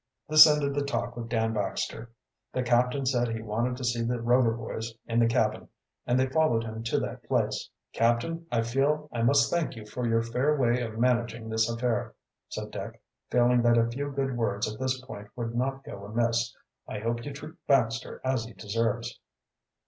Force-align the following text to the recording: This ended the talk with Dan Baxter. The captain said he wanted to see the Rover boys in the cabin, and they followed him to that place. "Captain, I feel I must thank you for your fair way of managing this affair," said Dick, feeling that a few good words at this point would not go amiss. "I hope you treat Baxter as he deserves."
This 0.27 0.47
ended 0.47 0.73
the 0.73 0.83
talk 0.83 1.15
with 1.15 1.29
Dan 1.29 1.53
Baxter. 1.53 2.09
The 2.53 2.63
captain 2.63 3.05
said 3.05 3.27
he 3.29 3.43
wanted 3.43 3.77
to 3.77 3.83
see 3.83 4.01
the 4.01 4.19
Rover 4.19 4.51
boys 4.53 4.95
in 5.05 5.19
the 5.19 5.27
cabin, 5.27 5.69
and 6.07 6.19
they 6.19 6.25
followed 6.25 6.63
him 6.63 6.81
to 6.85 6.99
that 7.01 7.21
place. 7.21 7.69
"Captain, 7.93 8.47
I 8.51 8.63
feel 8.63 9.09
I 9.13 9.21
must 9.21 9.51
thank 9.51 9.75
you 9.75 9.85
for 9.85 10.07
your 10.07 10.23
fair 10.23 10.57
way 10.57 10.81
of 10.81 10.97
managing 10.97 11.49
this 11.49 11.69
affair," 11.69 12.15
said 12.49 12.71
Dick, 12.71 12.99
feeling 13.29 13.61
that 13.61 13.77
a 13.77 13.91
few 13.91 14.09
good 14.09 14.35
words 14.35 14.67
at 14.67 14.79
this 14.79 14.99
point 15.01 15.27
would 15.35 15.53
not 15.53 15.83
go 15.83 16.03
amiss. 16.03 16.51
"I 16.87 16.97
hope 16.97 17.23
you 17.23 17.31
treat 17.31 17.53
Baxter 17.67 18.19
as 18.23 18.45
he 18.45 18.53
deserves." 18.53 19.19